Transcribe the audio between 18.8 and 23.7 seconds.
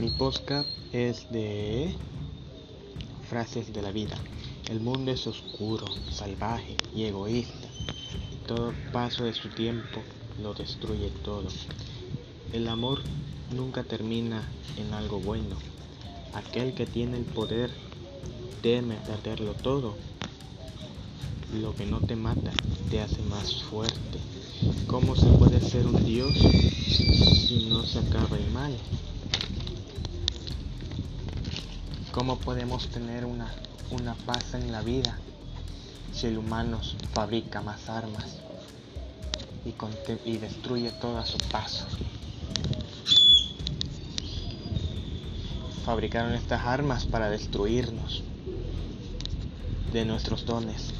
perderlo todo. Lo que no te mata te hace más